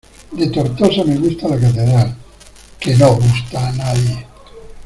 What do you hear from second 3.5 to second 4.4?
a nadie!